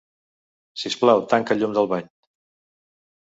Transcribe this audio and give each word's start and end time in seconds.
Sisplau, 0.83 1.19
tanca 1.33 1.53
el 1.55 1.61
llum 1.63 1.75
del 1.77 1.91
bany. 1.91 2.09